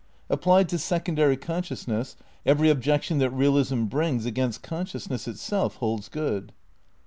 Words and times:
Applied 0.31 0.67
to 0.69 0.79
secondary 0.79 1.33
and 1.33 1.41
consciousness 1.43 2.15
every 2.43 2.71
objection 2.71 3.19
that 3.19 3.29
realism 3.29 3.83
brings 3.83 4.23
^'^®®^^®™ 4.23 4.27
against 4.27 4.63
consciousness 4.63 5.27
itself 5.27 5.75
holds 5.75 6.09
good. 6.09 6.53